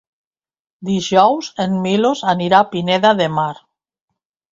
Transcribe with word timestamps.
Dijous 0.87 1.49
en 1.65 1.75
Milos 1.83 2.23
anirà 2.33 2.63
a 2.65 2.67
Pineda 2.71 3.13
de 3.21 3.29
Mar. 3.35 3.53